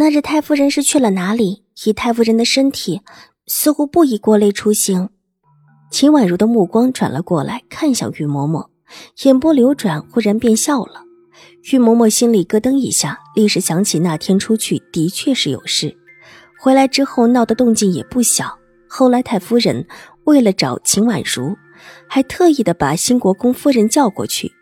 [0.00, 1.64] 那日太夫人是去了哪里？
[1.84, 3.00] 以太夫人的身体，
[3.48, 5.08] 似乎不宜过累出行。
[5.90, 8.68] 秦婉如的目光转了过来，看向玉嬷嬷，
[9.24, 11.02] 眼波流转，忽然便笑了。
[11.72, 15.96] 玉嬷嬷心里咯噔一下，立时想起那天出去的确是有事，
[16.60, 18.56] 回来之后闹的动静也不小。
[18.86, 19.84] 后来太夫人
[20.22, 21.56] 为了找秦婉如，
[22.06, 24.52] 还特意的把新国公夫人叫过去，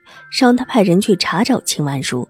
[0.41, 2.27] 让她派人去查找秦婉如。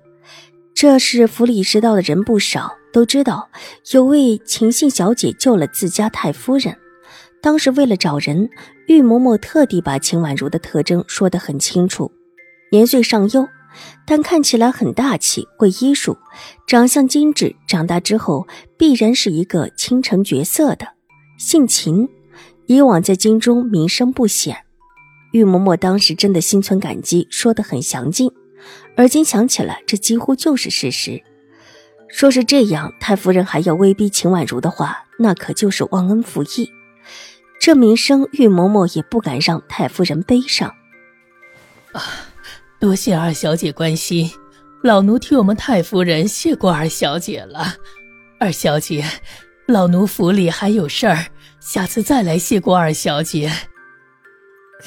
[0.75, 2.73] 这事府里知道的人不少。
[2.97, 3.51] 都知道
[3.93, 6.75] 有位秦姓小姐救了自家太夫人，
[7.43, 8.49] 当时为了找人，
[8.87, 12.11] 玉嬷嬷特地把秦婉如的特征说得很清楚：
[12.73, 13.47] 年岁尚幼，
[14.07, 16.17] 但看起来很大气，会医术，
[16.67, 18.49] 长相精致，长大之后
[18.79, 20.89] 必然是一个倾城绝色的。
[21.39, 22.09] 姓秦，
[22.65, 24.57] 以往在京中名声不显。
[25.33, 28.33] 玉嬷嬷当时真的心存感激，说得很详尽，
[28.97, 31.23] 而今想起来，这几乎就是事实。
[32.09, 36.73] 说是这样，太夫人还要威逼秦婉如的话，那可就是忘恩负义。
[37.61, 40.75] 这名声，玉嬷嬷也不敢让太夫人背上。
[41.93, 42.03] 啊，
[42.79, 44.31] 多谢二小姐关心，
[44.83, 47.75] 老奴替我们太夫人谢过二小姐了。
[48.39, 49.05] 二小姐，
[49.67, 51.27] 老奴府里还有事儿，
[51.59, 53.51] 下次再来谢过二小姐。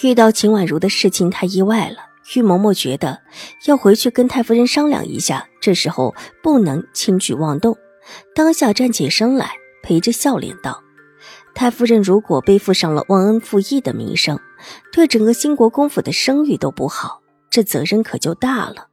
[0.03, 1.97] 遇到秦婉如的事情太意外了。
[2.35, 3.21] 玉嬷嬷觉得
[3.65, 7.77] 要回去跟太夫人商量一下，这时候不能轻举妄动。
[8.33, 10.83] 当下站起身来，陪着笑脸道
[11.53, 14.39] ：“太夫人如果背负上了忘恩负义的名声，
[14.91, 18.87] 对整个兴国公府的声誉都不好，这责任可就大了。”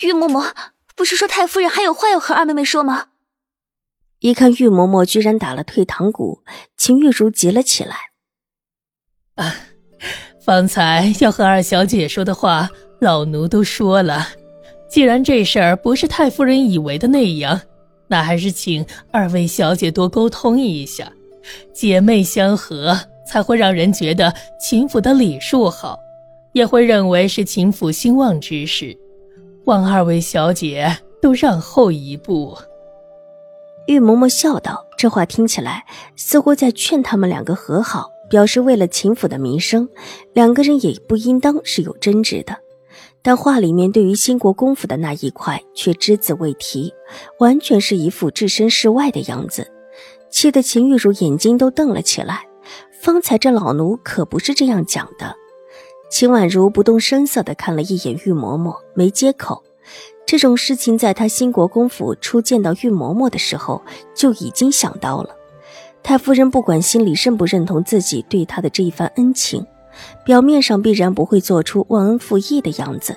[0.00, 0.52] 玉嬷嬷
[0.94, 3.06] 不是说太夫人还有话要和二妹妹说吗？
[4.20, 6.42] 一看玉嬷嬷居然打了退堂鼓，
[6.76, 7.96] 秦玉茹急了起来
[9.36, 9.54] ：“啊！”
[10.44, 12.68] 方才要和二小姐说的话，
[13.00, 14.26] 老奴都说了。
[14.88, 17.60] 既然这事儿不是太夫人以为的那样，
[18.06, 21.12] 那还是请二位小姐多沟通一下。
[21.72, 25.98] 姐妹相和，才会让人觉得秦府的礼数好，
[26.52, 28.96] 也会认为是秦府兴旺之事。
[29.64, 32.56] 望二位小姐都让后一步。
[33.86, 35.84] 玉嬷嬷笑道：“这话听起来
[36.16, 39.88] 似乎在劝他们两个和好。”表示为了秦府的名声，
[40.34, 42.54] 两个人也不应当是有争执的。
[43.28, 46.94] 但话里面对于兴国公府的那一块却只字未提，
[47.38, 49.70] 完全是一副置身事外的样子，
[50.30, 52.48] 气得秦玉茹眼睛都瞪了起来。
[53.02, 55.36] 方才这老奴可不是这样讲的。
[56.10, 59.62] 秦婉如不动声色地看了一眼玉嬷嬷，没接口。
[60.24, 63.82] 这种事情在她兴国公府初见到玉嬷嬷的时候
[64.14, 65.36] 就已经想到了。
[66.02, 69.66] 太夫人不管心里认不认同自己对她的这一番恩情，
[70.24, 73.16] 表面上必然不会做出忘恩负义的样子。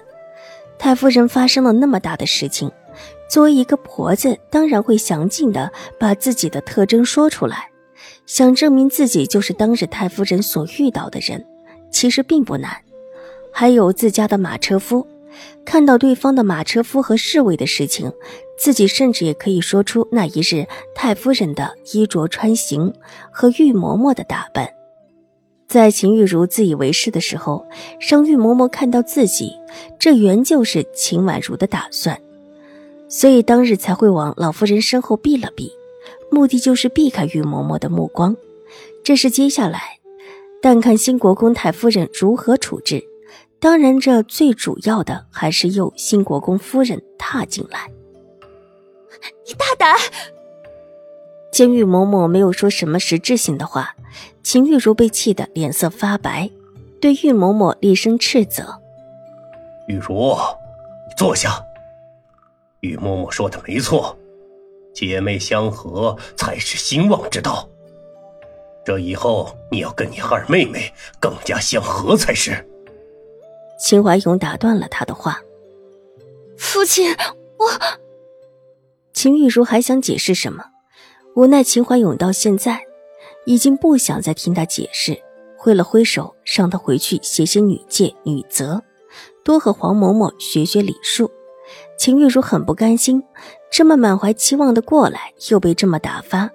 [0.78, 2.72] 太夫人发生了那么大的事情，
[3.30, 7.70] 作为一个婆子，当然会详尽的把自己的特征说出来，
[8.26, 11.46] 想证明自己就是当日太夫人所遇到的人，
[11.92, 12.76] 其实并不难。
[13.54, 15.06] 还有自家的马车夫，
[15.66, 18.12] 看到对方的马车夫和侍卫的事情。
[18.58, 22.94] 自己甚至也可以说出那一日太夫人的衣着穿行
[23.32, 24.72] 和玉嬷嬷的打扮，
[25.72, 27.66] 在秦玉茹自以为是的时候，
[27.98, 29.54] 让玉嬷嬷看到自己，
[29.98, 32.20] 这原就是秦婉如的打算，
[33.08, 35.72] 所以当日才会往老夫人身后避了避，
[36.30, 38.36] 目的就是避开玉嬷嬷的目光。
[39.02, 39.98] 这是接下来，
[40.62, 43.02] 但看新国公太夫人如何处置。
[43.62, 47.90] 当然，这最主要的还是由新国公夫人踏进来。
[49.48, 49.96] 你大胆！
[51.52, 53.96] 见玉嬷嬷没有说什么实质性的话，
[54.42, 56.50] 秦玉茹被气得脸色发白，
[57.02, 58.80] 对玉嬷嬷厉声斥责
[59.88, 60.36] ：“玉茹，
[61.08, 61.62] 你坐下。
[62.80, 64.18] 玉嬷嬷说的没错，
[64.94, 67.68] 姐妹相合才是兴旺之道。
[68.84, 72.66] 这以后你要跟你二妹妹更加相合才是。”
[73.78, 75.40] 秦怀勇打断了他的话
[76.58, 77.14] ：“父亲，
[77.58, 77.68] 我……”
[79.14, 80.64] 秦玉茹还想解释什么，
[81.34, 82.82] 无奈秦怀勇到现在
[83.46, 85.18] 已经不想再听他解释，
[85.58, 88.82] 挥了挥手，让他回去写写女诫、女则，
[89.44, 91.32] 多和黄嬷嬷学学礼数。
[91.98, 93.24] 秦玉茹很不甘心，
[93.72, 96.50] 这么满怀期望的过来，又被这么打发，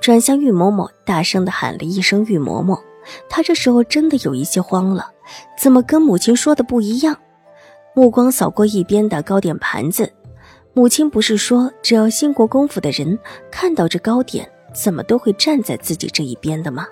[0.00, 2.80] 转向玉嬷嬷，大声的喊了一声“玉嬷嬷”。
[3.28, 5.12] 她这时候真的有一些慌了，
[5.58, 7.14] 怎么跟母亲说的不一样？
[7.94, 10.10] 目光扫过一边的糕点盘子，
[10.76, 13.16] 母亲不是说只要兴国公府的人
[13.50, 16.88] 看到这糕点，怎么都会站在自己这一边的吗？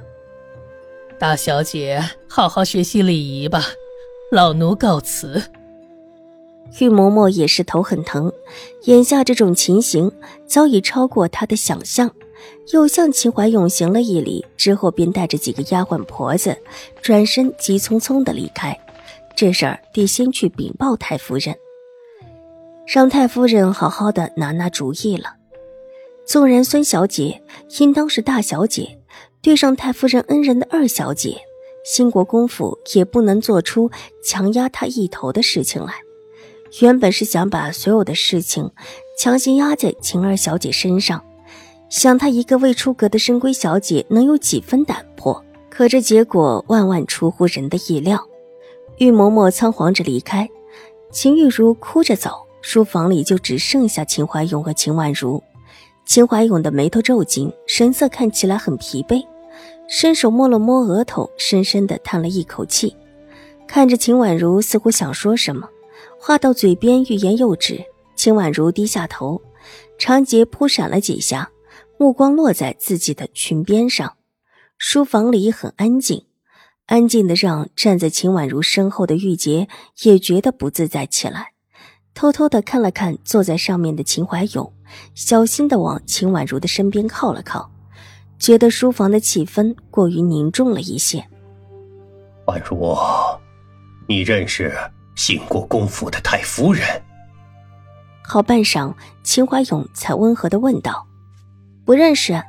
[1.18, 3.64] 大小姐，好好学习礼仪吧，
[4.30, 5.42] 老奴告辞。
[6.78, 8.32] 玉嬷嬷也是头很疼，
[8.84, 10.10] 眼下这种情形
[10.46, 12.10] 早已超过她的想象，
[12.72, 16.56] 又向秦怀勇行了一礼，之后便带着几个丫鬟婆子
[17.02, 18.78] 转身急匆匆的离开。
[19.34, 21.54] 这事儿得先去禀报太夫人，
[22.86, 25.36] 让太夫人好好的拿拿主意了。
[26.26, 27.42] 纵然孙小姐
[27.80, 28.98] 应当是大小姐。
[29.40, 31.38] 对上太夫人恩人的二小姐，
[31.84, 33.90] 兴国公府也不能做出
[34.24, 35.94] 强压她一头的事情来。
[36.80, 38.70] 原本是想把所有的事情
[39.18, 41.24] 强行压在秦二小姐身上，
[41.90, 45.44] 想她一个未出阁的深闺小姐能有几分胆魄？
[45.68, 48.24] 可这结果万万出乎人的意料。
[48.98, 50.48] 玉嬷嬷仓皇着离开，
[51.10, 55.42] 秦玉茹哭着走，书房里就只剩下秦怀勇和秦婉如。
[56.06, 59.22] 秦怀勇的眉头皱紧，神色看起来很疲惫。
[59.88, 62.96] 伸手摸了摸额头，深深的叹了一口气，
[63.66, 65.68] 看着秦婉如，似乎想说什么，
[66.18, 67.84] 话到嘴边欲言又止。
[68.16, 69.42] 秦婉如低下头，
[69.98, 71.50] 长睫扑闪了几下，
[71.98, 74.14] 目光落在自己的裙边上。
[74.78, 76.24] 书房里很安静，
[76.86, 79.68] 安静的让站在秦婉如身后的玉洁
[80.02, 81.51] 也觉得不自在起来，
[82.14, 84.72] 偷偷的看了看坐在上面的秦怀勇，
[85.14, 87.70] 小心的往秦婉如的身边靠了靠。
[88.38, 91.24] 觉得书房的气氛过于凝重了一些。
[92.46, 92.96] 婉如，
[94.08, 94.74] 你认识
[95.14, 96.84] 新国公府的太夫人？
[98.24, 98.92] 好半晌，
[99.22, 101.06] 秦怀勇才温和的问道
[101.86, 102.42] ：“不认识，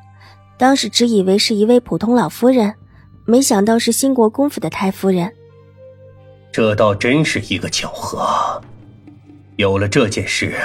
[0.58, 2.74] 当时只以为是一位普通老夫人，
[3.26, 5.32] 没想到是新国公府的太夫人。
[6.52, 8.60] 这倒真是一个巧合。
[9.58, 10.56] 有了这件事，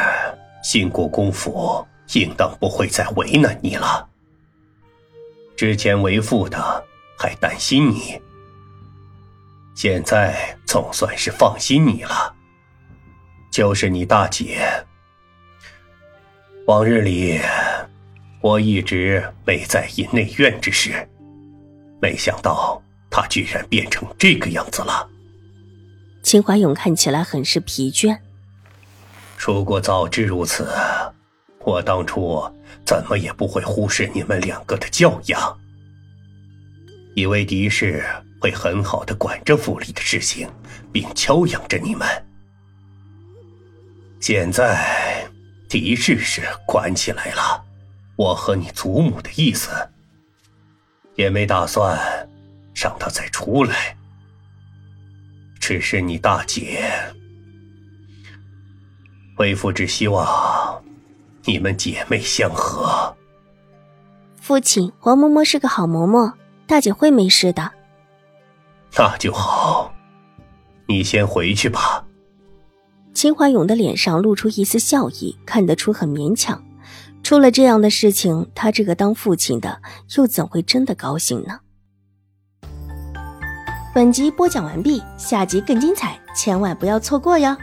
[0.62, 4.08] 兴国公府应当不会再为难你了。”
[5.56, 6.84] 之前为父的
[7.18, 8.20] 还担心你，
[9.74, 12.34] 现在总算是放心你了。
[13.50, 14.60] 就是你大姐，
[16.66, 17.40] 往日里
[18.40, 21.08] 我一直没在意内院之事，
[22.00, 22.80] 没想到
[23.10, 25.08] 她居然变成这个样子了。
[26.22, 28.16] 秦怀勇看起来很是疲倦。
[29.38, 30.68] 如果早知如此。
[31.60, 32.42] 我当初
[32.86, 35.58] 怎么也不会忽视你们两个的教养，
[37.14, 38.02] 以为狄氏
[38.40, 40.48] 会很好的管着府里的事情，
[40.90, 42.08] 并教养着你们。
[44.18, 45.28] 现在
[45.68, 47.62] 狄氏是管起来了，
[48.16, 49.68] 我和你祖母的意思，
[51.16, 51.98] 也没打算
[52.74, 53.94] 让他再出来。
[55.60, 56.90] 只是你大姐，
[59.38, 60.82] 为父只希望。
[61.44, 63.16] 你们姐妹相和，
[64.36, 66.34] 父亲黄嬷嬷是个好嬷嬷，
[66.66, 67.72] 大姐会没事的。
[68.96, 69.94] 那就好，
[70.86, 72.04] 你先回去吧。
[73.14, 76.62] 秦怀勇的脸上露出一丝笑意，看得出很勉强。
[77.22, 79.80] 出了这样的事情，他这个当父亲的
[80.16, 81.60] 又怎会真的高兴呢？
[83.94, 87.56] 本集播讲完毕，下集更精彩，千万不要错过哟。